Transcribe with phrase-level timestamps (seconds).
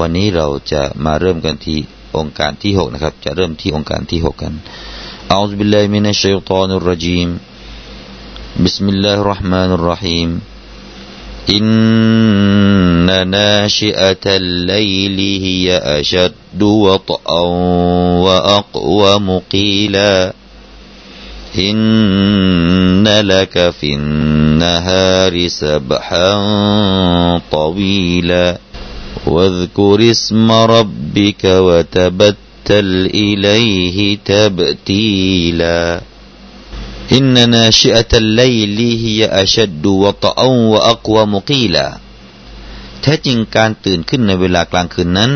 [0.00, 1.78] วันนี้เราจะมาเริ่มกันที่
[2.16, 4.52] องค์การที่หกนะครับ จะเริ่มที่องค์การที่หกกัน
[5.30, 7.28] อัลลอฮฺบิลลาฮิมินัชชัยฏอนุรรจีม
[8.66, 10.40] بسم الله الرحمن الرحيم
[11.50, 17.40] إن ناشئة الليل هي أشد وطئا
[18.24, 20.34] وأقوم قيلا
[21.58, 26.30] إن لك في النهار سبحا
[27.50, 28.58] طويلا
[29.26, 32.88] واذكر اسم ربك وتبتل
[33.24, 35.80] إليه تبتيلا
[37.12, 41.88] إن ناشئة الليل هي أشد وطئا وأقوى مقيلا
[43.02, 45.32] แท้จริงการตื่นขึ้นในเวลากลางคืนนั้น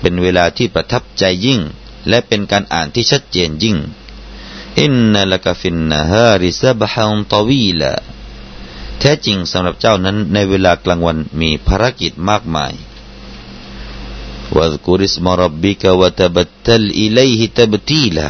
[0.00, 1.60] เป็นเวลาที่ประทับใจยิ่ง
[2.08, 3.78] และเป็นการอ่านที่ชัดเจนยิ่ง
[4.80, 7.92] อินนัลกฟินนฮาริซบฮันตวีลา
[8.98, 12.72] แท้จริงสำหรับเจ้านั้นในเวลากลางวันมีภารกิจมากมาย
[14.55, 18.29] วะกุริสมรับบิกวะตบัตตลอิเลหิตบตีลา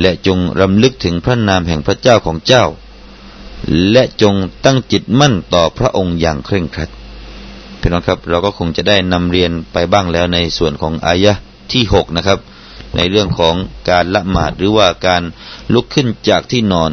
[0.00, 2.64] และจงรำลึกถึงพระนามแห่งพระเจ้าของเจ้า
[3.90, 6.90] และจงตั้งจิตมั่นต่อพระองค์อย่างเคร่งครัด
[7.80, 11.32] พี่น้องครับ เราก็คงจะได้นำเรียนไปบ้างแล้วในส่วนของอายะ
[11.72, 12.38] ที่หกนะครับ
[12.96, 13.54] ในเรื่องของ
[13.90, 15.22] การละหมาดหรือว่าการ
[15.74, 16.90] ลุกขึ้นจากที่นอน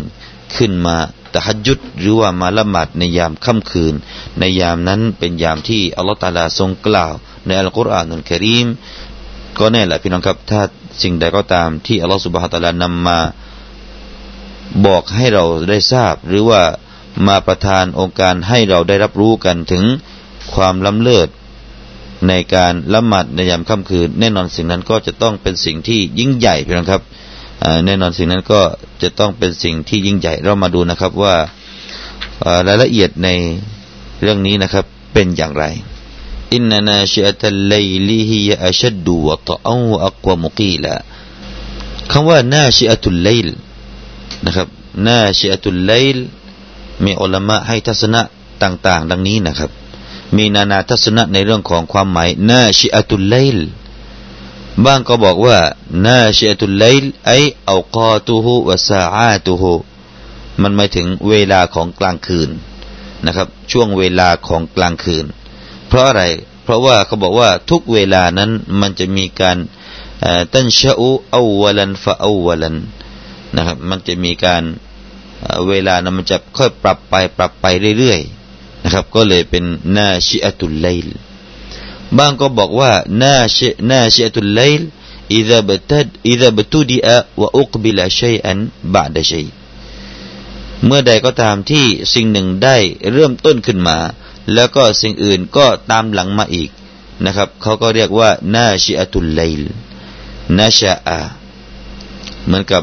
[0.56, 0.98] ขึ้นมา
[1.34, 3.94] ตะฮัดยุดหรือว่ามาละหมาดในยามค่ำคืน
[4.40, 7.14] ในยามนั้นเป็นยามที่อัลลอฮฺตาลาทรงกล่าว
[7.48, 8.68] ในอัลกุรอานอัลกิริม
[9.60, 10.62] ก็แน่แหละพี่น้องครับถ้า
[11.02, 13.20] สิ่งใดก็ตามที่อัลลอฮฺสุบฮฺตะลานำมา
[14.86, 16.62] บอกให้เราได้ทราบ หรือว่า
[17.28, 19.84] มาประทานองค์การให้เราได้รับรู้กันถึง
[20.54, 21.30] ความล้ำเลิศ
[22.28, 27.02] ในการละหมาดในยามค่ำคืน แน่นอนสิ่งนั้นก็จะต้องเป็นสิ่งที่ยิ่งใหญ่พี่น้องครับ
[27.86, 28.62] แน่นอนสิ่งนั้นก็
[29.02, 31.36] จะต้องเป็นสิ่งที่ยิ่งใหญ่เรามาดูนะครับว่า
[32.68, 33.30] รายละเอียดใน
[34.22, 35.66] เรื่องนี้นะครับเป็นอย่างไร
[36.54, 37.76] อินนานาชิอัตัลไล
[38.10, 40.94] ลีฮิยอัชดูวะตะอูอักวมุกีลา
[42.12, 43.48] คำว่านาชิอัตุลไลล
[44.46, 44.68] นะครับ
[45.08, 46.18] นาชิอัตุลไลล
[47.04, 48.22] มีอุลมะให้ทัศนะ
[48.64, 49.72] ต่าง ๆ ดังนี้นะครับ
[50.36, 53.58] มีนานาทัศนะในเรื่องของความหมายนาชิอัตุลไลล
[54.86, 55.58] บ้างก็บอกว่า
[56.06, 57.32] นาชิอัตุลไลลไอ
[57.66, 59.74] เอากาตุฮูวะซาอาตุฮู
[60.62, 62.50] มันหมายถึงเวลาของกลางคืน
[63.26, 65.26] นะครับ ช่วงเวลาของกลางคืน
[65.89, 66.23] เพราะอะไร
[66.65, 69.59] เพราะว่าเขาบอกว่าทุกเวลานั้นมันจะมีการ
[70.53, 72.77] ตันชะอูอาวลันฟะอาวลัน
[73.57, 74.63] นะครับ มันจะมีการ
[75.69, 77.67] เวลานั้นมันจะค่อยปรับไปปรับไป
[77.99, 79.65] เรื่อยๆนะครับ ก็เลยเป็น
[79.97, 81.09] นาชิอัตุลไลล
[82.19, 82.93] บางก็บอกว่า
[83.23, 84.83] นาชินาชิอัตุลไลล
[85.39, 87.07] إذا بتد إذا بتدئ
[87.41, 88.55] وأقبل شيئا
[88.95, 89.51] بعد شيء
[90.87, 92.77] เมื่อใดก็ตามที่สิ่งหนึ่งได้
[93.13, 93.99] เริ่มต้นขึ้นมา
[94.55, 96.71] แล้วก็สิ่งอื่นก็ตามหลังมาอีก
[97.25, 99.63] นะครับเขาก็เรียกว่านาชิอัตุลไลล
[100.59, 101.21] นาชาอา
[102.47, 102.83] เหมือนกับ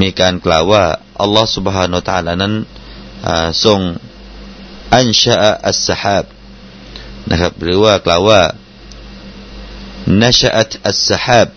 [0.00, 0.84] มีการกล่าวว่า
[1.20, 2.54] อัลลอฮฺ سبحانه และ تعالى นั้น
[3.64, 3.80] ทรง
[4.94, 5.36] อันชา
[5.68, 6.24] อัสฮาบ
[7.30, 8.40] นะครับหรือว่ากล่าวว่า
[10.22, 11.48] นาชาอัตอัสฮาบ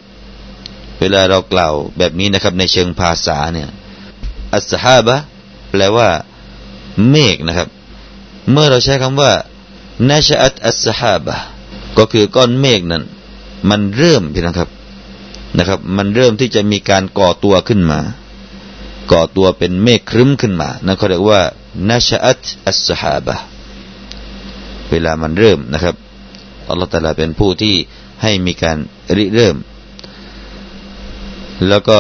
[1.00, 3.70] เวลาเรากล่าวแบบนี้นะครับในเชิงภาษาเนี่ย
[4.56, 5.16] อัสฮาบะ
[5.70, 6.10] แปลว่า
[7.10, 7.68] เมฆนะครับ
[8.51, 9.33] เมื่อเราใช้คำว่า
[10.11, 11.37] นาชอัตอัสฮาบะ
[11.99, 13.05] ก็คือก้อนเมฆนั้น
[13.71, 14.69] มันเริ่มพี่นะครับ
[15.59, 18.01] นะครับ มันเริ่มที่จะมีการก่อตัวขึ้นมา
[19.13, 21.41] ก่อตัวเป็นเมฆครึ้มขึ้นมานั่นเขาเรียกว่า
[21.89, 23.37] นาชอัตอัสฮาบะ
[24.91, 25.95] เวลามันเริ่มนะครับ
[26.69, 27.75] อัลลอฮฺตาลาเป็นผู้ที่
[28.23, 28.79] ให้มีการ
[29.17, 29.57] ริเริ่ม
[31.69, 31.99] แล้วก็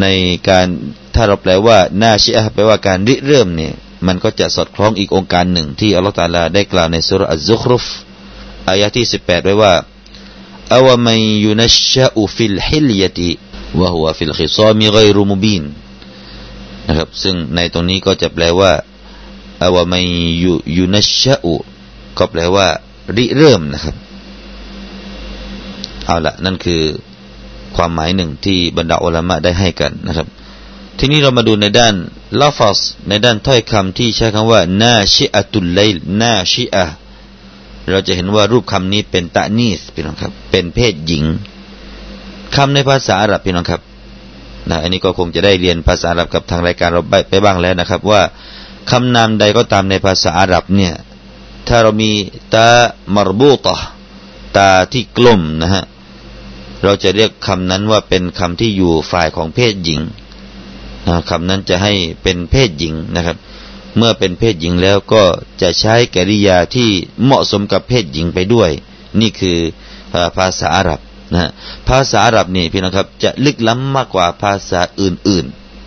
[0.00, 0.06] ใน
[0.48, 0.66] การ
[1.14, 3.74] ถ้าเราแปลว่านาชิอะแปลว่าการริเริ่มเนี่ย
[4.06, 7.86] มันก็จะสอดคล้องอีกองค์การหนึ่งที่อัลลอฮฺตาลาได้กล่าวในสุรอัลซุครุฟ
[8.68, 9.74] อายะที่สิบแปดไว้ว่า
[10.74, 15.64] อาวมันينشأ في الحلية وهو في الخصام غير مبين
[16.88, 18.72] นะครับซึ่งในตรงนี้ก็จะแปลว่า
[19.64, 20.04] أومن
[20.44, 21.54] ي ينشأ
[22.18, 22.66] ก็แปลว่า
[23.16, 23.96] ริเริ่มนะครับ
[26.06, 26.82] เอาละนั่นคือ
[27.76, 30.26] ความหมายหนึ่งที่บรรดาอุละมาอ์ได้ให้กันนะครับ
[31.02, 31.94] ทีนี้เรามาดูในด้าน
[32.40, 35.80] لفظในด้านถ้อยคำที่ใช้คำว่าناشئة الليل
[36.20, 36.84] ناشئة
[37.90, 41.24] เราจะเห็นว่ารูปคำนี้เป็นตะนีสพี่น้องครับ เป็นเพศหญิง
[42.54, 43.80] คำในภาษาอาหรับพี่น้องครับ
[44.68, 48.22] นะอันนี้ก็คงจะได้เรียนภาษาอาหรับกับทางรายการเราไปบ้างแล้วนะครับ ว่า
[48.90, 50.94] คำนามใดก็ตามในภาษาอาหรับเนี่ย
[51.68, 52.10] ถ้าเรามี
[52.54, 52.68] ตา
[53.14, 53.76] มารบูตะ
[54.56, 55.84] ตาที่กล่มนะฮะ
[56.84, 60.00] เราจะเรียกคำนั้นว่าเป็นคำที่อยู่ฝ่ายของเพศหญิง
[61.28, 61.92] คำนั้นจะให้
[62.22, 63.36] เป็นเพศหญิงนะครับ
[63.96, 65.22] เมื่อเป็นเพศหญิงแล้วก็
[65.62, 66.88] จะใช้กริยาที่
[67.24, 68.70] เหมาะสมกับเพศหญิงไปด้วย
[69.20, 69.58] นี่คือ
[70.36, 71.00] ภาษาอาหรับ
[71.32, 71.50] นะ
[71.88, 75.46] ภาษาอาหรับนี่พี่น้องครับจะลึกล้ำมากกว่าภาษาอื่น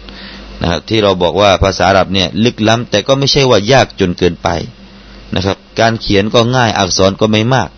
[0.10, 4.50] ๆนะครับที่เราบอกว่าภาษาอาหรับเนี่ยลึกล้ำแต่ก็ไม่ใช่ว่ายากจนเกินไป
[5.36, 7.70] นะครับ การเขียนก็ง่ายอักษรก็ไม่มาก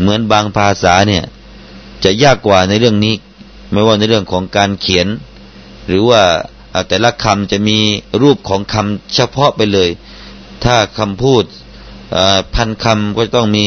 [0.00, 1.24] เหมือนบางภาษาเนี่ย
[2.04, 3.14] จะยากกว่าในเรื่องนี้
[3.72, 5.06] ไม่ว่าในเรื่องของการเขียน
[5.86, 6.22] หรือว่า
[6.88, 7.78] แต่ละคำจะมี
[8.22, 9.90] รูปของคำเฉพาะไปเลย
[10.64, 11.42] ถ้าคำพูด
[12.54, 13.66] พันคำก็ต้องมี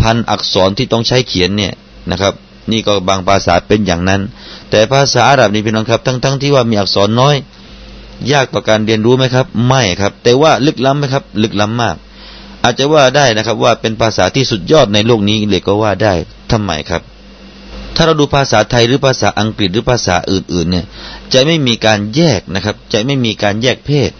[0.00, 1.72] พันอักษรที่ต้องใช้เขียนเนี่ย
[2.10, 2.34] นะครับ
[2.72, 4.20] นี่ก็บางภาษาเป็นอย่างนั้น
[4.70, 7.36] แต่ภาษาอาหรับนี่พี่น้องครับ ทั้งๆทที่ว่ามีอักษรน้อย
[8.32, 11.96] ยากต่อการเรียนรู้ไหมครับ ไม่ครับ แต่ว่าลึกล้ำไหมครับ ลึกล้ำมาก
[12.62, 16.14] อาจจะว่าได้นะครับว่าเป็นภาษาที่สุดยอดในโลกนี้เลยก็ว่าได้
[16.52, 17.02] ทำไมครับ
[17.96, 20.86] ถ้าเราดูภาษาไทยหรือภาษาอังกฤษหรือภาษาอื่นๆ เนี่ย
[21.32, 24.10] จะไม่มีการแยกนะครับ จะไม่มีการแยกเพศ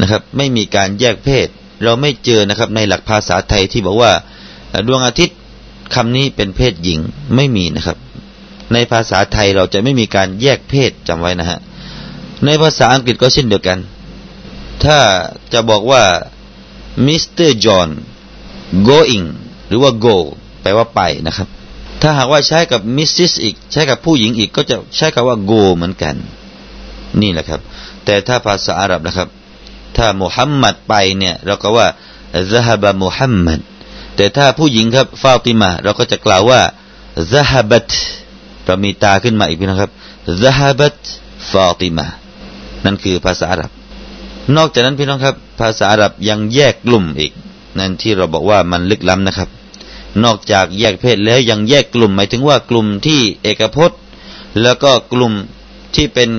[0.00, 1.46] นะครับ ไม่มีการแยกเพศ
[1.84, 4.12] เราไม่เจอนะครับในหลักภาษาไทยที่บอกว่า
[4.86, 5.38] ดวงอาทิตย์
[5.94, 7.00] คำนี้เป็นเพศหญิง
[7.36, 7.96] ไม่มีนะครับ
[8.72, 11.58] ในภาษาไทยเราจะไม่มีการแยกเพศจำไว้นะฮะ
[12.44, 13.78] ในภาษาอังกฤษก็เช่นเดียวกัน
[14.84, 14.98] ถ้า
[15.52, 16.02] จะบอกว่า
[17.06, 17.88] มิสเตอร์จอห์น
[18.88, 19.26] going
[19.68, 20.16] หรือว่า go
[20.62, 21.48] แปลว่าไปนะครับ
[22.01, 26.15] ถ้าหากว่าใช้กับมิสซิสอีกใช้กับผู้หญิงอีกก็จะใช้คำว่าโกเหมือนกัน
[27.21, 27.61] นี่แหละครับ
[28.05, 29.27] แต่ถ้าภาษาอาหรับนะครับ
[29.97, 31.87] ถ้ามุฮัมมัดไปเนี่ยเราก็ว่า
[32.51, 33.59] ذهب มุฮัมมัด
[34.15, 36.61] แต่ถ้าผู้หญิงครับฟาติมาเราก็จะกล่าวว่า
[37.33, 37.89] ذهبت
[38.65, 39.91] เรามีตาขึ้นมาอีกพี่นะครับ
[40.43, 40.97] ذهبت
[41.51, 42.07] ฟาติมา
[42.85, 43.71] นั่นคือภาษาอาหรับ
[44.57, 47.31] นอกจากนั้นพี่น้องครับ ภาษาอาหรับยังแยกกลุ่มอีก
[47.77, 49.49] นั่นที่เราบอกว่ามันลึกล้ำนะครับ
[50.24, 53.98] นอกจากแยกเพศแล้วยังแยกกลุ่ม หมายถึงว่ากลุ่มที่เอกพจน์
[54.62, 55.32] แล้วก็กลุ่ม
[55.94, 56.30] ที่เป็น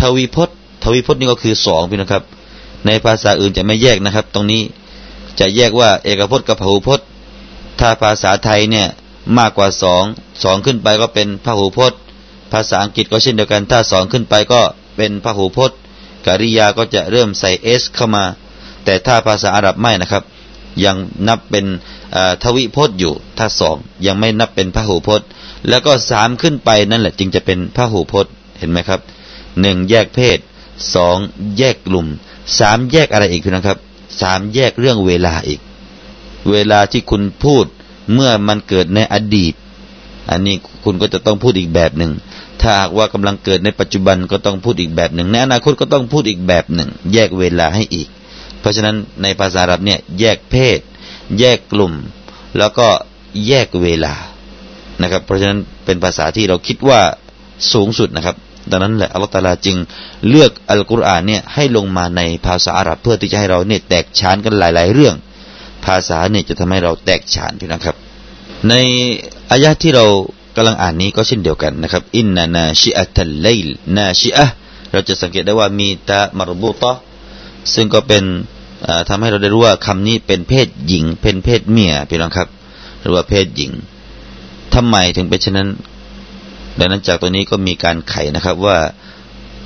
[0.00, 2.22] ทวีพจน์ ทวีพจน์นี่ก็คือสองพี่นะครับ
[2.86, 4.62] ในภาษาอื่นจะไม่แยกนะครับ ตรงนี้
[5.40, 7.06] จะแยกว่าเอกพจน์กับพหูพจน์
[7.80, 8.88] ถ้าภาษาไทยเนี่ย
[9.38, 10.04] มากกว่าสอง
[10.42, 11.98] สองขึ้นไปก็เป็นพหูพจน์
[12.52, 14.60] ภาษาอังกฤษก็เช่นเดียวกัน ถ้าสองขึ้นไปก็
[14.96, 15.78] เป็นพหูพจน์
[16.26, 18.24] กริยาก็จะเริ่มใส่เอสเข้ามา
[18.84, 20.22] แต่ถ้าภาษาอาหรับไม่นะครับ
[20.84, 20.96] ยัง
[21.28, 21.66] นับเป็น
[22.42, 23.76] ทวิพจน์อยู่ถ้าสอง
[24.06, 25.28] ยังไม่นับเป็นพหูพจน์
[25.68, 29.00] แล้วก็สามขึ้นไปนั่นแหละจึงจะเป็นพหูพจน์เห็นไหมครับ
[29.60, 30.38] หนึ่งแยกเพศ
[30.94, 31.16] สอง
[31.58, 32.06] แยกกลุ่ม
[32.58, 33.78] สามแยกอะไรอีกนะครับ
[34.20, 35.60] สามแยกเรื่องเวลาอีก
[36.50, 37.64] เวลาที่คุณพูด
[38.12, 39.54] เมื่อมันเกิดในอดีต
[40.30, 42.12] อันนี้คุณก็จะต้องพูดอีกแบบหนึ่ง
[42.60, 48.08] ถ้าหากว่ากำลังเกิดในปัจจุบันก็ต้องพูดอีกแบบหนึ่งในอนาคตก็ต้องพูดอีกแบบหนึ่ง แยกเวลาให้อีก
[48.60, 50.80] เพราะฉะนั้นในภาษาอับเนี่ยแยกเพศ
[51.38, 51.92] แยกกลุ่ม
[52.58, 52.88] แล้วก็
[53.46, 54.14] แยกเวลา
[55.02, 57.00] นะครับ เพราะฉะนั้นเป็นภาษาที่เราคิดว่า
[57.72, 58.36] สูงสุดนะครับ
[58.70, 59.76] ดังนั้นแหละอัลลอฮฺตาลาจึง
[60.28, 65.14] เลือกอัลกุรอานเนี่ยให้ลงมาในภาษาอาหรับเพื่อที่จะให้เราเนี่ยแตกฉานกันหลาย ๆ เรื่อง
[65.86, 67.96] ภาษาเนี่ยจะทำให้เราแตกฉานพี่นะครับ
[68.68, 68.74] ใน
[69.50, 70.06] อายะที่เรา
[70.56, 74.46] กำลังอ่านนี้ก็เช่นเดียวกันนะครับอินนานาชิอะตัลไลลนาชิอะ
[74.92, 76.92] เราจะสังเกตได้ว่ามีตามารบุตะ
[77.74, 78.24] ซึ่งก็เป็น
[79.08, 82.48] ทำให้เราได้รู้ว่าคำนี้เป็นเพศหญิง เป็นเพศเมียพี่น้องครับ
[83.00, 83.72] หรือว่าเพศหญิง
[84.74, 85.70] ทำไมถึงเป็นเช่นนั้น
[86.78, 88.78] ดังนั้นจากตัวนี้ก็มีการไขนะครับว่า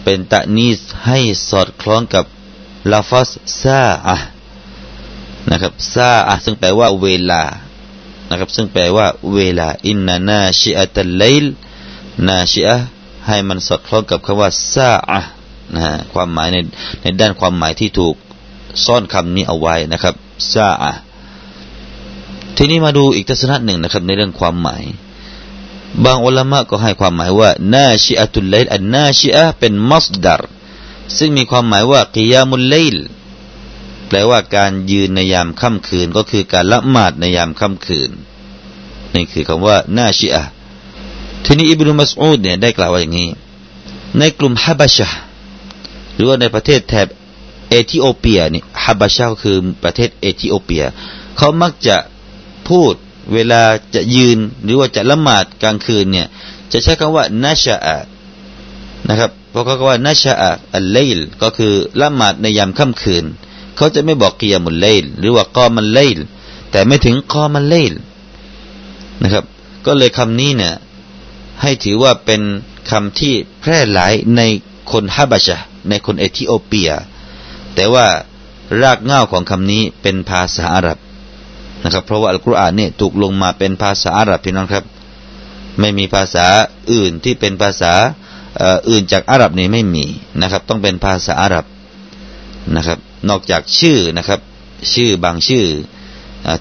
[0.05, 1.19] เป็นตะนีสให้
[1.51, 2.25] สอดคล้องกับ
[2.93, 3.31] ลาฟัส
[3.61, 4.17] ซาอะ
[5.51, 7.43] นะครับซาอะซึ่งแปลว่าเวลา
[8.31, 11.45] นะครับ ซึ่งแปลว่าเวลาอินนานาชิอะตัลไลล
[12.29, 12.77] นาชิอะ
[13.27, 15.21] ให้มันสอดคล้องกับคำว่าซาอะ
[15.75, 16.57] นะฮะความหมายใน
[17.03, 18.15] ในด้านความหมายที่ถูก
[18.85, 20.15] ซ่อนคำนี้เอาไว้นะครับ
[20.53, 20.93] ซาอะ
[22.57, 24.83] ทีนี้มาดูอีกทัศนะหนึ่งนะครับ ในเรื่องความหมาย
[26.05, 30.43] บางอุลามะก็ให้ความหมายว่านาชิอะตุลไลลอันนาชิอะเป็นมัสดาร
[31.17, 32.97] ซึ่งมีความหมายว่ากิยามุลไลล
[34.09, 38.11] แปลว่าการยืนในยามค่ำคืนก็คือการละหมาดในยามค่ำคืน
[39.15, 40.43] นี่คือคำว่านาชิอะ
[41.45, 43.29] ทีนี้อิบนุมัสอูดเนี่ยได้กล่าวว่าอย่างนี้
[44.19, 45.09] ในกลุ่มฮะบะชะ
[46.21, 47.09] รือว่าในประเทศแถบ
[47.71, 50.85] เอธิโอเปียนี่ฮับบาชาคือประเทศเอธิโอเปีย
[51.37, 51.97] เขามักจะ
[52.69, 52.95] พูด
[53.35, 53.63] เวลา
[53.95, 56.27] จะยืนหรือว่าจะละหมาดกลางคืนเนี่ย
[56.73, 57.97] จะใช้คำว่านาชาอะ
[59.09, 63.25] นะครับเพราะเขาว่านาชาอะอัลเลลก็คือละหมาดในยามค่ำคืน
[63.77, 66.19] เขาจะไม่บอกกิยามุลเลลหรือว่ากอมันเลล
[66.71, 67.93] แต่ไม่ถึงคอมันเลล
[69.23, 69.45] นะครับ
[69.87, 70.75] ก็เลยคำนี้เนี่ย
[71.63, 72.43] ให้ถือว่าเป็น
[72.91, 74.41] คำที่แพร่หลายใน
[74.91, 75.59] คนฮาบะชะ
[75.89, 76.91] ในคนเอธิโอเปีย
[77.75, 78.07] แต่ว่า
[78.83, 80.99] รากเหง้าของคำนี้เป็นภาษาอาหรับ
[81.85, 84.85] นะครับ เพราะว่าอัลกุรอานเนี่ยถูกลงมาเป็นภาษาอาหรับพี่น้องครับ
[85.81, 86.47] ไม่มีภาษา
[86.93, 87.93] อื่นที่เป็นภาษา
[88.91, 90.05] อื่นจากอาหรับนี่ไม่มี
[90.43, 91.65] นะครับ ต้องเป็นภาษาอาหรับ
[92.77, 94.41] นะครับ นอกจากชื่อนะครับ
[94.95, 95.67] ชื่อบางชื่อ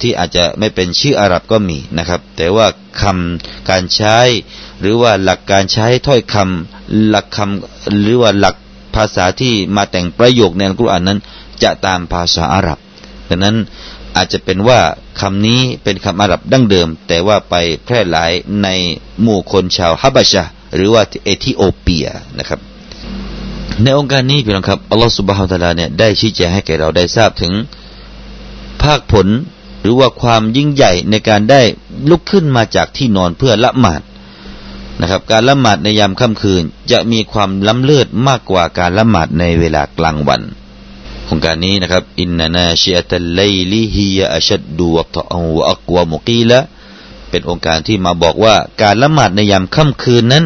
[0.01, 2.67] ที่อาจจะไม่เป็นชื่ออาหรับก็มีนะครับ แต่ว่า
[3.01, 4.17] คำการใช้
[4.79, 11.19] หรือว่าหลักการใช้ถ้อยคำหลักคำหรือว่าหลักาษาที่มาแต่งประโยคในอัลกุรอานนั้น
[11.63, 12.77] จะตามภาษาอาหรับ
[13.29, 13.55] ดังนั้น
[14.15, 14.79] อาจจะเป็นว่า
[15.19, 18.31] คำนี้เป็นคำอาหรับดั้งเดิม แต่ว่าไปแพร่หลาย
[18.63, 18.67] ใน
[19.21, 20.43] หมู่คนชาวฮับชะ
[20.75, 22.07] หรือว่าเอธิโอเปีย
[22.39, 22.59] นะครับ
[23.83, 27.53] ในองค์การนี้พี่น้องครับอัลลอฮฺสุบฮาวตะลาเนี่ยได้ชี้แจงให้แก่เราได้ทราบถึง
[28.83, 29.27] ภาคผล
[29.81, 31.61] หรือว่าความยิ่งใหญ่ในการได้
[32.09, 34.01] ลุกขึ้นมาจากที่นอนเพื่อละหมาด
[35.01, 40.41] นะครับ การละหมาดในยามค่ำคืน จะมีความล้ำเลิศมากกว่าการละหมาดในเวลากลางวัน
[41.25, 43.41] โครงการนี้นะครับอินนานาชิอัตัลไล
[43.71, 45.23] ลิฮิยะอัชดดูวะตะ
[45.55, 46.59] วอักวะมุกีละ
[47.29, 50.45] เป็นองค์การที่มาบอกว่าการละหมาดในยามค่ำคืนนั้น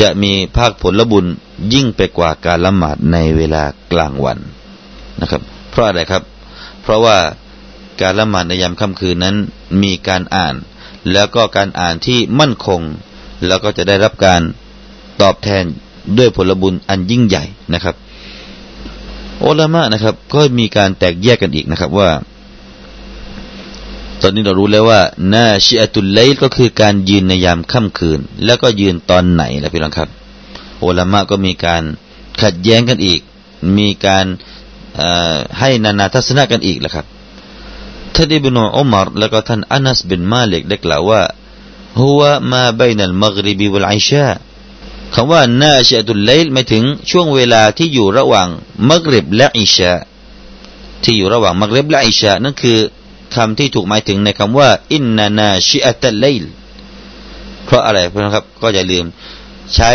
[0.00, 1.26] จะมีภาคผลบุญ
[1.72, 3.62] ยิ่งไปกว่าการละหมาดในเวลา
[3.92, 4.38] กลางวัน
[5.20, 6.22] นะครับ เพราะอะไรครับ
[6.82, 7.18] เพราะว่า
[8.00, 9.36] การละหมาดในยามค่ำคืนนั้น
[9.82, 10.54] มีการอ่าน
[11.12, 12.80] แล้วก็การอ่านที่มั่นคง
[13.46, 14.42] แล้วก็จะได้รับการ
[15.22, 15.64] ตอบแทน
[16.18, 17.44] ด้วยผลบุญอันยิ่งใหญ่
[17.74, 17.94] นะครับ
[19.40, 22.10] โอลามะนะครับ ก็มีการแตกแยกกันอีกนะครับว่า
[24.20, 25.00] ตอนนี้เรารู้แล้วว่า
[25.34, 30.08] นาชิอตุลไลก็คือการยืนในยามค่ำคืน แล้วก็ยืนตอนไหนล่ะพี่น้องครับ
[30.78, 31.82] โอลามะก็มีการ
[32.42, 33.20] ขัดแย้งกันอีก
[33.78, 34.26] มีการ
[35.58, 37.06] ให้นานาทัศนะกันอีกแหละครับ
[38.14, 41.20] ท่านอิบนุอุมารแล้วก็ท่านอานัสบินมาลิกได้กล่าวว่า
[42.00, 42.22] หัว
[42.52, 44.26] มาบนัลมักริบีวัลไอชา
[45.14, 48.48] คำว่านาชตุลไลลหมายถึงช่วงเวลาที่อยู่ระหว่าง
[48.90, 49.92] มักริบและอิชา
[51.02, 52.78] ที่อยู่ระหว่างมักริบและอิชานั่นคือ
[53.34, 56.44] คำที่ถูกหมายถึงในคำว่าอินนานาชิอัตไลล
[57.64, 59.04] เพราะอะไรเพราะครับก็อย่าลืม
[59.74, 59.90] ใช้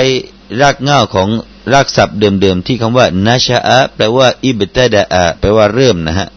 [0.62, 1.30] รากเง้าของ
[1.74, 6.28] รากศัพท์เดิมๆที่คำว่านาชาอะแปลว่าอิบตะดะอะแปลว่าเริ่มนะฮะ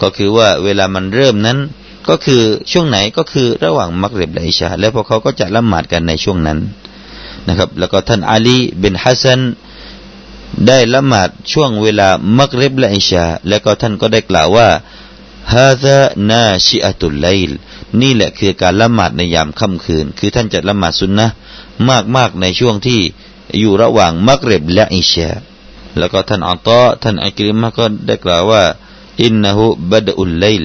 [0.00, 1.58] ก็คือว่าเวลามันเริ่มนั้น
[2.08, 6.58] ก็คือช่วงไหนก็คือระหว่างมักริบและอิชาแล้วพวกเขาก็จะละหมาดกันในช่วงนั้น
[7.48, 9.40] นะครับ แล้วก็ท่านอาลีบินฮัสซัน
[10.66, 12.08] ได้ละหมาดช่วงเวลา
[12.38, 14.68] มักริบและอิชาแล้วก็ท่านก็ได้กล่าวว่า
[15.52, 17.50] ฮาซานาชิอัตุลไลล
[18.00, 21.26] นี่แหละคือการละหมาดในยามค่ำคืน คือท่านจะละหมาดสุนนะ
[22.16, 23.00] มากๆในช่วงที่
[23.60, 25.30] อยู่ระหว่างมักริบและอิชา
[25.98, 28.62] แล้วก็ท่านอัลตอท่านอักริมะก็ได้กล่าวว่า
[29.22, 30.64] อินนะฮุบัดอุลไลล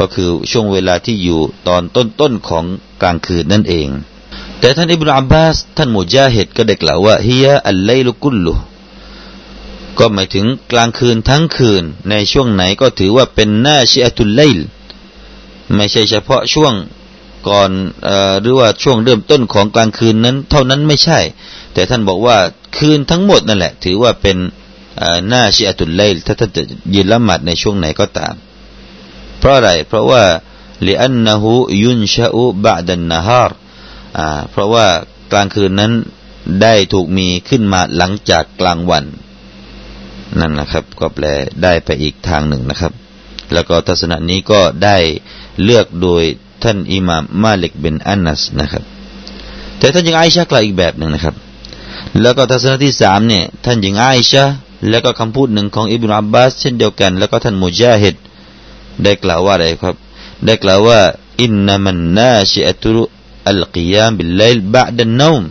[0.00, 2.64] ก็คือช่วงเวลาที่อยู่ตอนต้นๆของ
[3.02, 3.88] กลางคืนนั่นเอง
[4.60, 8.54] แต่ท่านอิบนาอับบาสท่านมุจาฮิดก็ได้กล่าวว่าฮียอัลไลลุกุลลุ
[9.98, 14.58] ก็หมายถึงกลางคืนทั้งคืน ในช่วงไหนก็ถือว่าเป็นหน้าชิอัตุลไลล
[15.76, 16.74] ไม่ใช่เฉพาะช่วง
[17.48, 17.70] ก่อน
[18.40, 21.18] หรือว่าช่วงเริ่มต้นของกลางคืนนั้น เท่านั้นไม่ใช่
[21.74, 22.36] แต่ท่านบอกว่า
[22.76, 24.36] คืนทั้งหมดนั่นแหละ ถือว่าเป็น
[25.28, 26.62] หน้าชีอะตุลไลถ้าท่านจะ
[26.94, 28.34] ยืนละหมาดในช่วงไหนก็ตาม
[29.40, 30.22] เพราะอะไรเพราะว่า
[30.86, 33.56] ลิอันนะฮูยุนชาอุบะดันนาฮาร์
[34.50, 34.86] เพราะว่า
[35.32, 35.92] กลางคืนนั้น
[36.62, 39.04] ได้ถูกมีขึ้นมาหลังจากกลางวัน
[40.40, 41.24] นั่นนะครับ ก็แปล
[41.62, 42.92] ได้ไปอีกทางหนึ่งนะครับ
[43.52, 44.96] แล้วก็ทัศนะนี้ก็ได้
[45.64, 46.22] เลือกโดย
[46.62, 48.84] ท่านอิหม่ามมาลิกเบนอานัสนะครับ
[49.78, 51.34] แต่ท่านยังไอชากล่าวอีกแบบหนึ่งนะครับ
[52.20, 54.44] แล้วก็ทัศนะที่สามเนี่ยท่านยังไอชา
[54.90, 58.14] แล้วก็คำพูดหนึ่งของอิบนาอับบาสเช่นเดียวกัน แล้วก็ท่านมุจาฮิด
[59.02, 59.96] ได้กล่าวว่าอะไรครับ
[60.44, 61.00] ได้กล่าวว่า
[61.42, 63.02] อินนามันนาชิอัตุ
[63.48, 65.42] อัลกิยามบิลไลล์บะดันนอม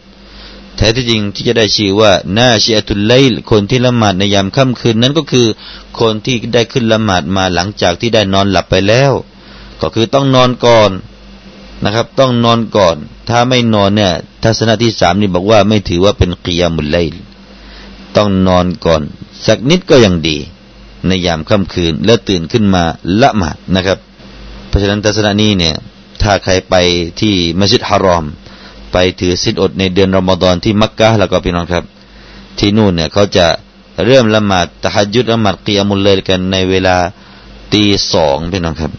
[0.75, 5.47] แท้ที่จริงที่จะได้ชื่อว่านาชิอัตุลไลล์คนที่ละหมาดในยามค่ำคืนนั้นก็คือ
[5.99, 9.11] คนที่ได้ขึ้นละหมาดมาหลังจากที่ได้นอนหลับไปแล้ว
[9.81, 10.91] ก็คือต้องนอนก่อน
[11.83, 12.95] นะครับ ต้องนอนก่อน
[13.29, 17.21] ถ้าไม่นอนเนี่ยทัศนะที่สามนี่บอกว่าไม่ถือว่าเป็นกิยามุลไลล์
[18.15, 19.01] ต้องนอนก่อน
[19.45, 20.37] สักนิดก็ยังดี
[21.07, 22.83] ในยามค่ำคืน แล้วตื่นขึ้นมา
[23.21, 23.99] ละหมาดนะครับ
[24.67, 25.75] เพราะฉะนั้นทัศนะนี้เนี่ย
[26.21, 26.75] ถ้าใครไป
[27.19, 28.25] ที่มัสยิดฮารอม
[28.91, 31.83] ไปถือสิทธิอดในเดือนรอมฎอนที่มักกะแล้วก็พี่น้องครับ
[32.59, 33.47] ที่นู่นเนี่ยเขาจะ
[34.05, 36.97] เริ่มละหมาดตะฮัจุดละหมาดกิยามุลเลยกันในเวลา
[37.73, 38.91] ตีสองพี่น้องครับ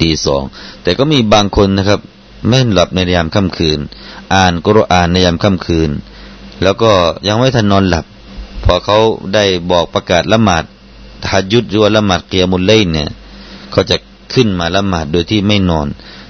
[0.00, 0.42] ตีสอง
[0.82, 2.00] แต่ก็มีบางคนนะครับ
[2.48, 3.78] ไม่หลับในยามค่ำคืน
[4.34, 5.90] อ่านกุรอานในยามค่ำคืน
[6.62, 6.92] แล้วก็
[7.26, 8.04] ยังไม่ทันนอนหลับ
[8.64, 8.98] พอเขา
[9.34, 10.64] ได้บอกประกาศละหมาด
[11.28, 13.08] ทัดยุดหรือว่าละหมาดเกียมุลเล่นเนี่ย
[13.74, 13.96] ก็จะ
[14.34, 15.86] ขึ้นมาละหมาดโดยที่ไม่นอน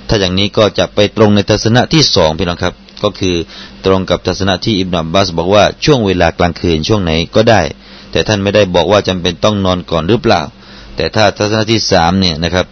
[0.08, 3.36] ถ้าอย่างนี้ก็จะไปตรงในทัศนะที่สองพี่น้องครับ ก็คือ
[3.84, 7.60] ตรงกับทัศนะที่อิบนาบัสบอกว่าช่วงเวลากลางคืนช่วงไหนก็ได้
[8.12, 10.42] แต่ท่านไม่ได้บอกว่าจำเป็นต้องนอนก่อนหรือเปล่า
[10.96, 12.66] แต่ถ้าทัศนะที่สามเนี่ยนะครับ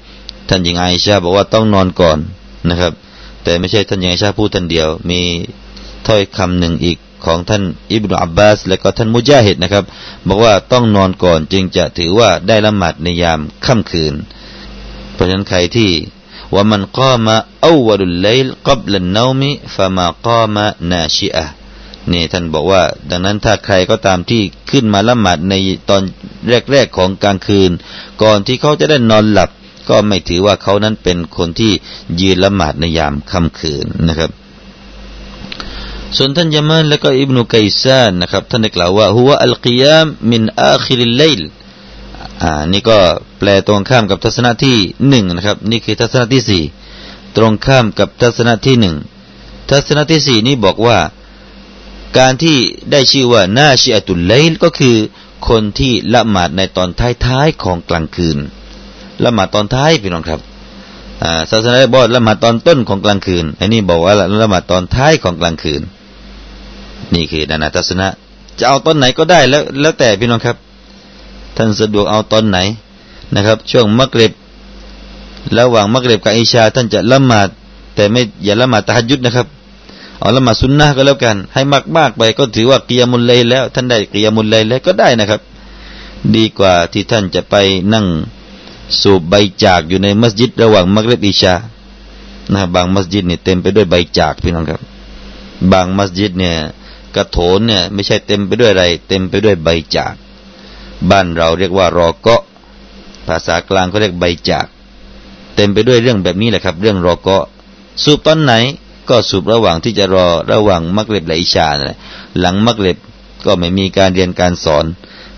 [0.49, 2.19] ท่านหญิงไอชาบอกว่าต้องนอนก่อน
[2.71, 2.93] นะครับ
[3.45, 5.21] แต่ไม่ใช่ท่านหญิงไอชาพูดท่านเดียว มี
[6.07, 7.63] ถ้อยคำหนึ่งอีก ของท่าน
[7.93, 9.85] อิบนาอับบาส และก็ท่านมุจาฮิดนะครับ
[10.29, 14.15] บอกว่าต้องนอนก่อนจึงจะถือว่าได้ละหมาดในยามค่ำคืน
[15.13, 15.91] เพราะฉะนั้นใครที่
[16.55, 21.47] ว่ามันก้ามาอวลุลไลลกับลันนามิฟะมาก้ามานาชิอะ
[22.13, 25.55] นี่ท่านบอกว่า ดังนั้นถ้าใครก็ตามที่ขึ้นมาละหมาดใน
[25.89, 26.03] ตอน
[26.71, 27.71] แรกๆของกลางคืน
[28.23, 29.51] ก่อนที่เขาจะได้นอนหลับ
[29.89, 31.73] ก็ไม่ถือว่าเขานั้นเป็นคนที่
[32.21, 34.31] ยืนละหมาดในยามค่ำคืนนะครับ
[36.17, 41.41] ส่วนท่านยามานและก็อิบนุกัยซานนะครับท่านได้กล่าวว่าหัวอัลกิยามมินอาคิริลเลล
[42.43, 42.99] อ่านี่ก็
[43.39, 44.77] แปลตรงข้ามกับทัศนะที่
[45.09, 46.63] หนึ่งนะครับนี่คือทัศนะที่สี่
[47.37, 48.97] ตรงข้ามกับทัศนะที่หนึ่ง
[49.71, 50.99] ทัศนะที่สี่นี้บอกว่า
[52.19, 52.57] การที่
[52.91, 54.97] ได้ชื่อว่านาชิอตุลเลลก็คือ
[55.49, 56.89] คนที่ละหมาดในตอน
[57.25, 58.39] ท้ายๆของกลางคืน
[59.25, 60.41] ละหมาดตอนท้ายพี่น้องครับ
[61.51, 65.83] ศาสนาบอกละหมาดตอนต้นของกลางคืน อันนี้บอกว่าละหมาดตอนท้ายของกลางคืน
[67.15, 68.09] นี่คือนานาทัศนะ
[68.59, 70.57] จะเอาตอนไหนก็ได้แล้วแล้วแต่พี่น้องครับ
[71.57, 72.59] ท่านสะดวกเอาตอนไหน
[73.35, 74.33] นะครับ ช่วงมักเร็บ
[75.59, 77.49] ระหว่างมักเร็บกับอิชา ท่านจะละหมาด
[77.95, 79.47] แต่ไม่อย่าละหมาดตะฮัยุดนะครับ
[80.19, 85.41] เอาละหมาดสุนนะก็แล้วกัน ให้มากมากไปก็ถือว่ากิยามุลเลยแล้ว ท่านได้กิยามุลเลยแล้วก็ได้นะครับ
[86.37, 87.55] ดีกว่าที่ท่านจะไป
[87.95, 88.07] นั่ง
[89.01, 89.35] สูบใบ
[89.65, 91.55] จากอยู่ในมัสยิด ระหว่างมักเร็บอิชา
[92.53, 94.81] นะบางมัสยิดเนี่ยเต็มไปด้วยใบจากพี่น้องครับ
[95.73, 96.55] บางมัสยิดเนี่ย
[97.17, 100.15] กระโถนเนี่ย ไม่ใช่เต็มไปด้วยอะไร เต็มไปด้วยใบจาก
[101.11, 102.43] บ้านเราเรียกว่ารอเกาะ
[103.27, 104.67] ภาษากลางเขาเรียกใบจาก
[105.57, 107.45] เต็มไปด้วยเรื่องแบบนี้แหละครับ เรื่องรอเกาะ
[108.03, 108.53] สูบตอนไหน
[109.09, 111.99] ก็สูบระหว่างที่จะรอระหว่างมักเล็บและอิชานะ
[112.39, 112.97] หลังมักเล็บ
[113.47, 114.85] ก็ไม่มีการเรียนการสอน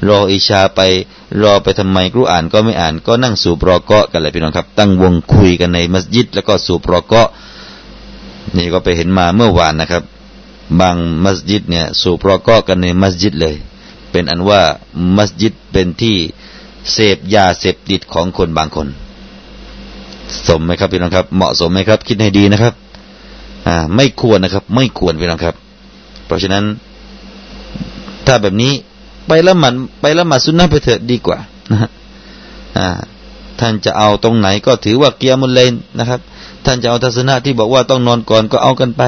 [0.09, 0.81] รออิชาไป
[1.43, 7.29] รอไปทำไมครูอ่านก็ไม่อ่าน ก็นั่งสูบรอเกาะกันเลยพี่น้องครับ ตั้งวงคุยกันในมัสยิด แล้วก็สูบรอเกาะ
[8.57, 10.03] นี่ก็ไปเห็นมาเมื่อวานนะครับ
[10.81, 13.55] บางมัสยิดเนี่ยสูบรอก็กันในมัสยิดเลย
[14.11, 14.61] เป็นอันว่า
[15.17, 16.17] มัสยิดเป็นที่
[16.93, 18.89] เสพยาเสพติดของคนบางคน
[20.49, 22.75] สมไหมครับพี่น้องครับ เหมาะสมไหมครับ คิดให้ดีนะครับ
[23.67, 25.55] อ่า ไม่ควรนะครับ ไม่ควรพี่น้องครับ
[26.27, 26.65] เพราะฉะนั้น
[28.27, 28.73] ถ้าแบบนี้
[29.27, 31.39] ไปละหมันไปละหมาดสุนนะไปเถิดดีกว่า
[31.71, 31.91] นะฮะ
[32.79, 32.89] อ่า
[33.61, 36.21] ท่านจะเอาตรงไหนก็ถือว่าเกียร์มุลเลนนะครับ
[36.65, 39.03] ท่านจะเอาทัศนะที่บอกว่าต้องนอนก่อนก็เอากันไป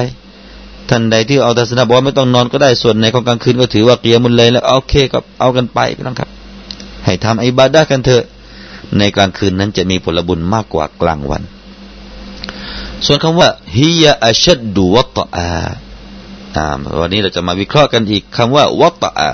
[0.89, 6.29] ท่านใดที่เอาทัศนะบอกว่าไม่ต้องนอนก็ได้ส่วนในของกลางคืนก็ถือว่าเกียมุลเลยแล้วโอเคก็เอากันไปพี่น้องครับ
[7.05, 8.23] ให้ทำอิบาดะกันเถอะ
[8.97, 11.43] ในกลางคืนนั้นจะมีผลบุญมากกว่ากลางวัน
[13.05, 15.49] ส่วนคำว่าฮิยาอัชดดูวัตอา
[16.99, 19.31] วันนี้เราจะมาวิเคราะห์กันอีกคำว่าวัตอา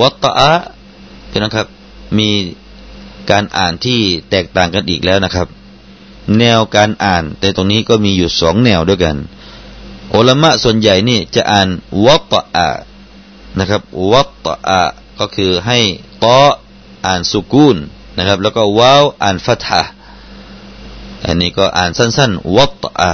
[0.00, 0.50] วัตอา
[1.30, 1.66] พี่น้องครับ
[2.18, 2.28] มี
[3.30, 3.98] การอ่านที่
[4.30, 5.48] แตกต่างกันอีกแล้วนะครับ
[6.38, 9.16] แนวการอ่าน แต่ตรงนี้ก็มีอยู่สองแนวด้วยกัน
[10.16, 11.68] อุลามะส่วนใหญ่นี่จะอ่าน
[12.06, 12.68] วัตอะ
[13.58, 14.82] นะครับวัตอะ
[15.18, 15.78] ก็คือให้
[16.24, 16.40] ตอ
[17.06, 17.76] อ่านสุกูน
[18.16, 19.82] นะครับ แล้วก็วาวอ่านฟัตฮะ
[21.24, 23.12] อันนี้ก็อ่านสั้นๆวัตอะ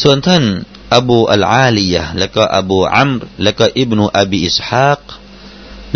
[0.00, 0.44] ส่วนท่าน
[0.96, 5.02] อบูอัลอาลียะแล้วก็อบูอัมรแล้วก็อิบนุอบีอิสฮาก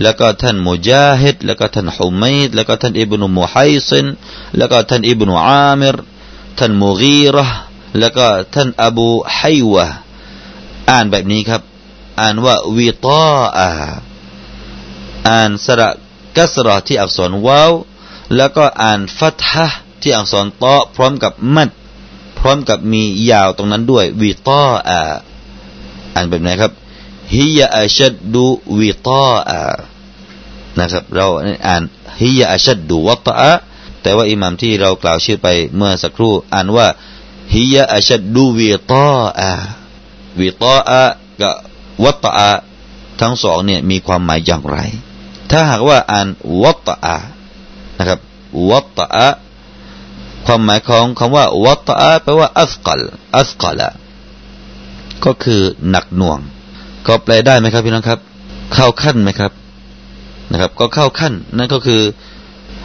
[0.02, 4.06] แล้วก็ท่านมุจาฮิดแล้วก็ท่านฮุมัยดแล้วก็ท่านอิบนุมุฮัยซิน
[4.56, 5.96] แล้วก็ท่านอิบนุอามิร
[6.58, 7.46] ท่านมุกีระ
[7.98, 9.40] แล้วก็ท่านอบูไฮ
[9.72, 9.86] วะ
[10.90, 11.62] อ่านแบบนี้ครับ
[12.20, 13.68] อ่านว่าวิตาอา
[15.28, 15.90] อ่านสระ
[16.36, 17.72] กัสระที่อักษรวาว
[18.36, 19.66] แล้วก็อ่านฟัตฮะ
[20.02, 21.70] ที่อักษรตอพร้อมกับมัด
[22.38, 25.00] พร้อมกับมียาวตรงนั้นด้วยวิตาอา
[26.14, 26.72] อ่านแบบไหนครับ
[27.34, 28.46] ฮิยาอัชดดู
[28.78, 29.60] วิตาอา
[30.78, 31.26] นะครับ เรา
[31.66, 31.82] อ่าน
[32.20, 33.52] ฮิยาอัชดดูวัตอา
[34.02, 36.86] แต่ว่าอิหมัมที่เรากล่าวชื่อไปเมื่อสักครู่อ่านว่า
[37.54, 39.52] ฮิยอัชดูวิตาอะ
[40.40, 41.02] วิตาอะ
[41.40, 41.54] กับ
[42.04, 42.50] วัตอะ
[43.20, 44.78] ทั้งสองเนี่ยมีความหมายอย่างไร
[45.50, 46.28] ถ้าหากว่าอ่าน
[46.62, 47.16] วัตอะ
[47.98, 48.20] นะครับ
[48.70, 49.28] วัตอะ
[50.46, 53.00] ความหมายของคำว่าวัตอะแปลว่าอัสกัล
[53.36, 53.80] อัสกัล
[55.24, 56.38] ก็คือหนักหน่วง
[57.06, 58.20] ก็แปลได้ไหมครับพี่น้องครับ
[58.74, 59.52] เข้าขั้นไหมครับ
[60.50, 62.00] นะครับ ก็เข้าขั้นนั่นก็คือ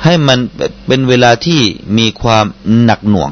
[0.04, 0.40] ให้มัน
[0.88, 1.62] เป็นเวลาที่
[1.98, 2.46] มีความ
[2.84, 3.32] หนักหน่วง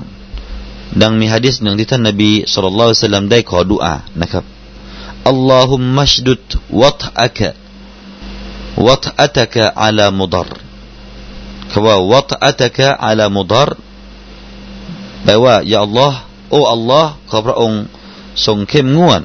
[1.02, 4.46] ดังมีฮะดิษหนึ่งที่ท่านนบีสุลต่านลได้ขอดุอานะครับ
[5.30, 6.44] อัลลอฮุมมัชดุด
[6.82, 7.50] วัตอะกะ
[8.86, 10.50] วัตอะตะกะอัลามุดร
[11.72, 13.70] คำว่าวัตอัตกะอัลามุดร
[15.24, 16.18] แปลว่ายาอัลลอฮ์
[16.52, 17.82] โอ้อัลลอฮ์ขอพระองค์
[18.46, 19.22] ทรงเข้มงวด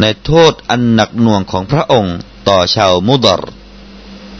[0.00, 2.16] ในโทษอันหนักหน่วงของพระองค์
[2.48, 3.42] ต่อชาวมุดร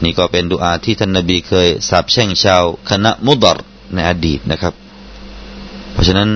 [0.02, 3.58] นี่ก็เป็นดุอาที่ท่านนบีเคยสาบแช่งชาวคณะมุดร
[3.94, 4.74] ในอดีตนะครับ
[6.00, 6.30] ราะฉะนั้น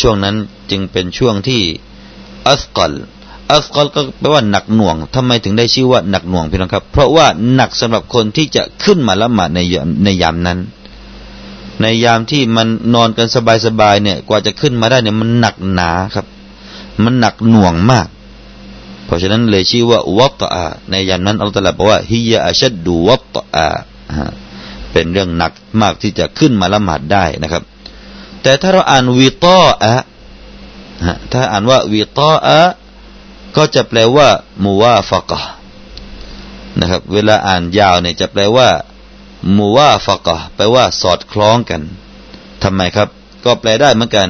[0.00, 0.36] ช่วงนั้น
[0.70, 1.62] จึงเป็นช่วงที่
[2.48, 2.92] อัสกล
[3.52, 9.60] อัสกลก็แปลว่าหนักหน่วงทำไมถึงได้ชื่อว่าหนักหน่วงพี่น้องครับ เพราะว่าหนักสำหรับคนที่จะขึ้นมาละหมาดใน
[10.04, 10.58] ในยามนั้น
[11.80, 13.28] ในยามที่มันนอนกัน
[13.66, 16.26] สบายๆเนี่ย กว่าจะขึ้นมาได้เนี่ยมันหนักหนาครับ
[17.04, 18.08] มันหนักหน่วงมาก
[19.04, 23.68] เพราะฉะนั้นเลยชื่อว่าวัตอาในยามนั้นอัลลอฮฺบอกว่าฮิยาอัชดดูวัตอา
[24.92, 27.62] เป็นเรื่องหนักมากที่จะขึ้นมาละหมาดได้นะครับ
[28.44, 29.94] แต่ถ้าเราอ่านวิตออะ
[31.32, 32.60] ถ้าอ่านว่าวิตออะ
[33.56, 34.28] ก็จะแปลว่า
[34.64, 35.40] มูวาฟะกะ
[36.78, 38.68] นะครับ เวลาอ่านยาวเนี่ยจะแปลว่า
[39.56, 41.82] มูวาฟะกะแปลว่าสอดคล้องกัน
[42.62, 43.08] ทำไมครับ
[43.44, 44.28] ก็แปลได้เหมือนกัน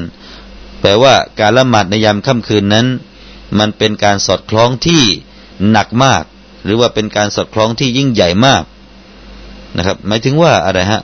[0.81, 2.87] แปลว่าการละหมาดในยามค่ำคืนนั้น
[3.59, 5.03] มันเป็นการสอดคล้องที่
[5.71, 6.23] หนักมาก
[6.65, 8.63] หรือว่าเป็นการสอดคล้องที่ยิ่งใหญ่มาก
[9.77, 11.03] นะครับ หมายถึงว่าอะไรฮะ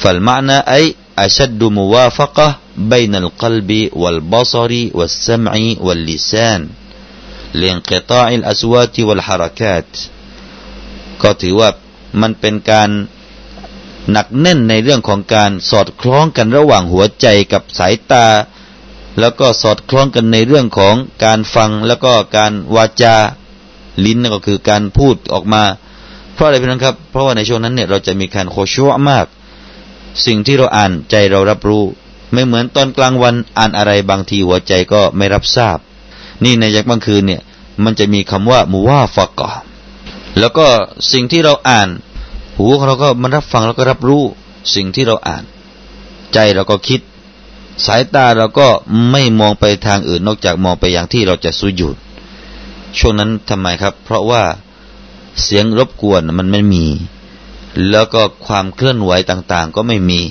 [0.00, 0.74] ฟัลมานะไอ
[1.21, 2.47] อัชดมุวาฟะกะ
[2.93, 3.71] بين القلب
[4.01, 5.53] والبصر والسمع
[5.85, 6.61] واللسان
[7.61, 9.89] لانقطاع الأصوات والحركات
[11.21, 11.69] ก็ถือว่า
[12.21, 12.89] มันเป็นการ
[14.11, 18.27] หนักแน่นในเรื่องของการสอดคล้องกันระหว่างหัวใจกับสายตา
[19.19, 20.95] แล้วก็สอดคล้องกันในเรื่องของ
[21.25, 23.15] การฟังแล้วก็การวาจา
[24.05, 25.63] ลิ้นก็คือการพูดออกมา
[26.33, 29.25] เพราะอะไรพี่น้องครับ เพราะว่าในช่วงนั้นเนี่ยเราจะมีการโคชัวมาก
[30.26, 31.84] สิ่งที่เราอ่านใจเรารับรู้
[32.32, 35.78] ไม่เหมือนตอนกลางวันอ่านอะไรบางทีหัวใจก็ไม่รับทราบ
[36.44, 37.42] นี่ในยักบางคืนเนี่ย
[37.84, 39.50] มันจะมีคำว่ามูวาฟะกะ
[40.38, 40.66] แล้วก็
[41.12, 41.88] สิ่งที่เราอ่าน
[42.56, 44.22] หูของเราก็มันรับฟังแล้วก็รับรู้
[44.74, 45.44] สิ่งที่เราอ่าน
[46.34, 47.00] ใจเราก็คิด
[47.86, 48.68] สายตาเราก็
[49.10, 51.96] ไม่มองไปทางอื่นนอกจากมองไปอย่างที่เราจะสุญูด
[52.98, 54.42] ช่วงนั้นทำไมครับ เพราะว่า
[55.42, 56.84] เสียงรบกวนมันไม่มี
[57.90, 60.22] แล้วก็ความเคลื่อนไหวต่าง ๆ ก็ไม่มี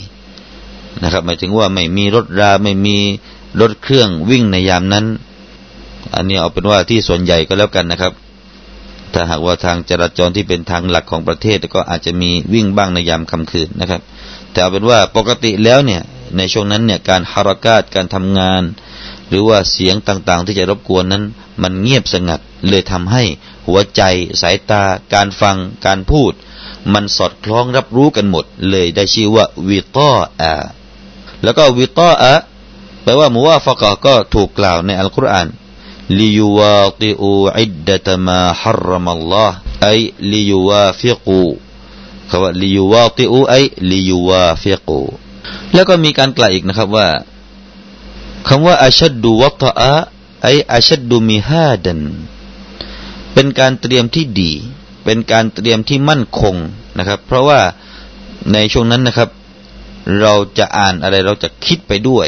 [1.03, 2.97] นะครับหมายถึงว่าไม่มีรถราไม่มี
[3.61, 5.05] รถเครื่องวิ่งในยามนั้น
[6.15, 8.13] อันนี้เอาเป็นว่าที่ส่วนใหญ่ก็แล้วกันนะครับ
[9.13, 14.01] ถ้าหากว่าทางจราจรที่เป็นทางหลักของประเทศก็อาจจะมีวิ่งบ้างในยามค่ำคืนนะครับ
[14.51, 16.01] แต่เอาเป็นว่าปกติแล้วเนี่ย
[16.37, 18.61] ในช่วงนั้นเนี่ยการฮารากาศการทำงาน
[19.29, 21.23] หรือว่าเสียงต่างๆ ที่จะรบกวนนั้น
[21.63, 23.23] มันเงียบสงัดเลยทำให้
[23.67, 24.01] หัวใจ
[24.41, 26.31] สายตา การฟังการพูด
[26.93, 30.53] มันสอดคล้องรับรู้กันหมด เลยได้ชื่อว่าوطاء
[31.43, 32.33] แล้วก็ وطاء
[33.03, 35.47] แปลว่า موافقة ก็ถูกกล่าวในอัลกุรอาน
[36.19, 41.41] ليواطئوا عدة ما حرم الله أي ليوافقوا
[42.29, 45.01] คำว่า ليواطئوا أي ليوافقوا
[45.73, 47.07] แล้วก็มีการกล่าวอีกนะครับว่า
[48.47, 49.93] คำว่าอาชัดดูวัตอะ
[50.43, 52.01] ไออาชัดดูมิฮาดัน
[53.33, 54.53] เป็นการเตรียมที่ดี
[55.03, 56.55] เป็นการเตรียมที่มั่นคง
[56.97, 57.59] นะครับ เพราะว่า
[58.53, 59.29] ในช่วงนั้นนะครับ
[60.21, 62.27] เราจะอ่านอะไรเราจะคิดไปด้วย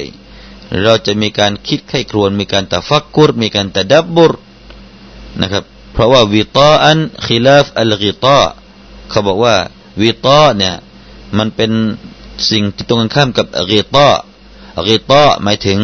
[0.83, 4.33] เราจะมีการคิดไข้ครวนมีการตะฟักกุรมีการตะดับบุร
[5.41, 8.39] นะครับเพราะว่าวิตาอันขิลาฟอัลกิตา
[9.09, 9.55] เขาบอกว่า
[10.01, 10.73] วิตาเนี่ย
[11.37, 11.71] มันเป็น
[12.49, 14.07] สิ่งที่ตรงกันข้ามกับกิตา
[14.89, 15.79] กิตาหมายถึง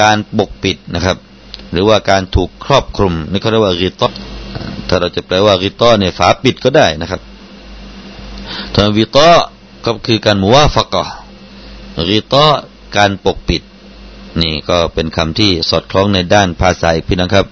[0.00, 1.16] การปกปิดนะครับ
[1.72, 4.08] หรือว่าการถูกครอบคลุมนี่เขาเรียกว่ากิตา
[4.90, 7.20] ถ้าเราจะแปลว่ากิตาเนี่ยฝาปิดก็ได้นะครับ
[8.74, 9.28] ถ้าวิตา
[9.84, 11.04] ก็คือการมัวฟักะ
[12.10, 12.44] กิตา
[12.96, 13.62] การปกปิด
[14.40, 17.46] นี่ก็เป็นคำที่สอดคล้องในด้านภาษาอีกพี่นะครับ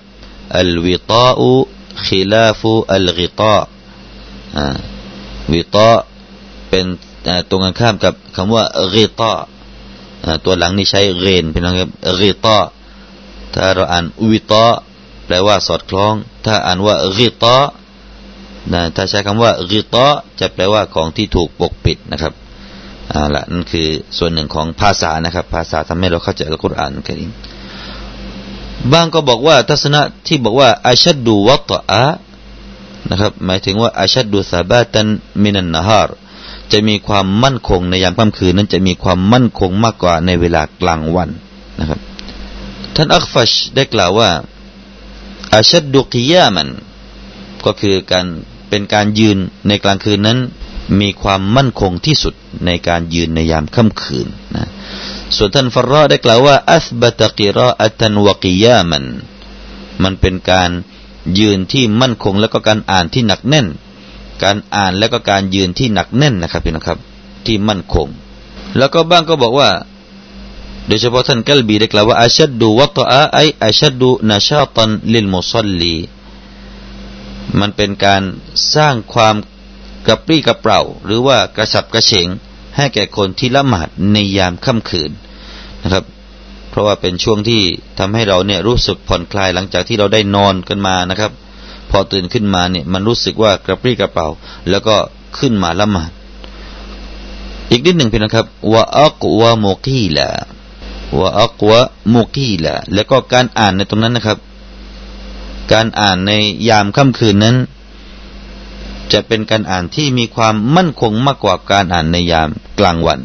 [0.56, 1.50] อัลวิตาอุ
[2.06, 3.54] ขิลาฟูอัลกิตา
[5.52, 5.88] วิตา
[6.68, 6.86] เป็น
[7.48, 9.30] ตรงกันข้ามกับคำว่ากิตา
[10.44, 12.56] ตัวหลังนี่ใช้เรนพี่น้องครับกิตา
[13.52, 14.64] ถ้าเราอ่านวิตา
[15.28, 16.14] แปลว่าสอดคล้อง
[16.44, 17.56] ถ้าอ่านว่ากิตา
[18.96, 20.06] ถ้าใช้คำว่ากิตา
[20.40, 22.32] จะแปลว่าของที่ถูกปกปิดนะครับ
[23.12, 23.88] อ่าละนั่นคือ
[24.18, 27.30] ส่วนหนึ่งของภาษานะครับ ภาษาทำให้เราเข้าใจอัลกุรอานกันเอง
[28.92, 32.04] บางก็บอกว่าทัศนะที่บอกว่าอาชัดดูวัตอะ
[33.10, 35.06] นะครับ หมายถึงว่าอาชัดดูซาบาตัน
[35.42, 36.16] มินันนาฮาร์
[36.72, 41.28] จะมีความมั่นคงในยามค่ำคืนนั้นจะมีความมั่นคงมากกว่าในเวลากลางวัน
[41.80, 42.00] นะครับ
[42.94, 44.28] ท่านอัคฟัชได้กล่าวว่า
[45.52, 46.68] อาชัดดูกิยามัน
[47.64, 48.26] ก็คือการ
[48.68, 50.38] เป็นการยืนในกลางคืนนั้น
[51.00, 52.34] มีความมั่นคงที่สุด
[52.66, 54.68] ในการยืนในยามค่ำคืนนะ
[55.36, 59.04] ส่วนท่านฟรอได้กล่าวว่าอัสบตะกิรออัตันวกิยามัน
[60.02, 60.70] มันเป็นการ
[61.38, 63.66] ยืนที่มั่นคงแล้วก็การอ่านที่หนักแน่น
[64.44, 66.98] การอ่านแล้วก็การยืนที่หนักแน่นนะครับพี่นะครับ
[67.46, 68.08] ที่มั่นคง
[68.78, 69.68] แล้วก็บ้างก็บอกว่า
[70.88, 75.96] โดยเฉพาะท่านกัลบีได้กล่าวว่าอาชัดดูวัตอาไออาชัดดูนาชาตันลิลมุซัลลี
[77.60, 78.22] มันเป็นการ
[78.74, 79.34] สร้างความ
[80.06, 82.28] กระปรี้กระเปร่า หรือว่ากระสับกระเฉง
[82.76, 85.10] ให้แก่คนที่ละหมาดในยามค่ำคืน
[85.82, 86.04] นะครับ
[86.70, 87.62] เพราะว่าเป็นช่วงที่
[87.98, 91.32] ทำให้เราเนี่ยรู้สึกผ่อนคลายหลังจากที่เราได้นอนกันมานะครับ
[91.90, 94.28] พอตื่นขึ้นมาเนี่ยมันรู้สึกว่ากระปรี้กระเปร่า
[94.70, 94.96] แล้วก็
[95.38, 96.10] ขึ้นมาละหมาด
[97.70, 100.28] อีกนิดหนึ่งพี่นะครับว่าอักวะโมกีละ
[101.16, 104.38] วอักวะโมกีละแล้วก็การอ่านในตรงนั้นนะครับ
[105.72, 106.32] การอ่านใน
[106.68, 107.56] ยามค่ำคืนนั้น
[109.12, 113.20] จะเป็นการอ่านที่มีความมั่นคงมากกว่าการอ่านในยามกลางวัน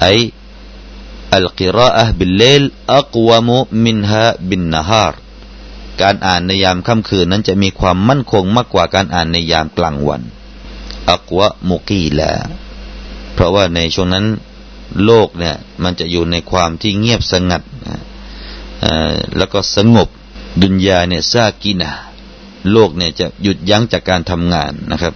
[0.00, 2.62] أي القراءة بالليل
[2.94, 5.18] أقوم منها بالنهار
[6.02, 10.22] การอ่านในยามค่ำคืนนั้นจะมีความมั่นคงมากกว่าการอ่านในยามกลางวัน
[11.10, 12.32] أقوم قيلا
[13.34, 14.26] เพราะว่าในช่วงนั้น
[15.04, 17.62] โลกเนี่ยมันจะอยู่ในความที่เงียบสงัด
[19.36, 20.08] แล้วก็สงบ
[20.62, 21.90] دنيا เนี่ย ساكنة
[22.72, 25.14] โลกเนี่ยจะหยุดยั้งจากการทำงานนะครับ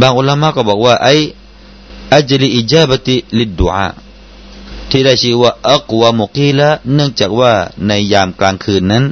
[0.00, 1.08] บางอุลามะก็บอกว่าไอ
[2.12, 3.88] อัจลิอิจาบติลิดดุอา
[4.90, 7.52] ที่ได้ชื่อว่าอักวามุกีละเนื่องจากว่า
[7.86, 9.04] ในยามกลางคืนนั้น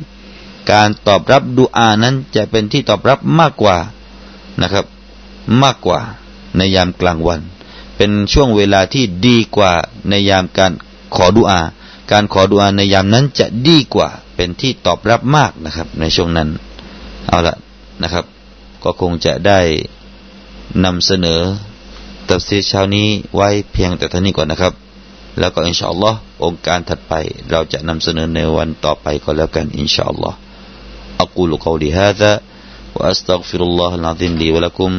[0.70, 3.76] การตอบรับดุอานั้นจะเป็นที่ตอบรับมากกว่า
[4.62, 4.86] นะครับ
[5.62, 5.98] มากกว่า
[6.56, 7.40] ในยามกลางวัน
[7.97, 9.73] เป็นช่วงเวลาที่ดีกว่า
[10.09, 10.71] ในยามการ
[11.15, 11.61] ขอดุอา
[12.11, 16.49] การขอดุอาในยามนั้นจะดีกว่า เป็นที่ตอบรับมากนะครับ ในช่วงนั้น
[17.27, 17.55] เอาละ
[18.03, 18.25] นะครับ
[18.83, 19.59] ก็คงจะได้
[20.85, 21.41] นำเสนอ
[22.29, 24.73] ตับซีเช้านี้ไว้เพียงแต่เท่านี้ก่อนนะครับ
[25.39, 27.13] แล้วก็อินชาอัลลอฮ์องค์การถัดไป
[27.49, 30.37] เราจะนำเสนอในวันต่อไปก็แล้วกันอินชาอัลลอฮ์
[31.23, 32.41] أقول قولي هذا
[32.95, 34.91] وأستغفر الله العظيم لي ولكم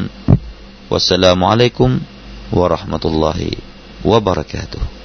[0.91, 1.89] والسلام عليكم
[2.52, 3.50] ورحمة الله
[4.04, 4.99] وبركاته.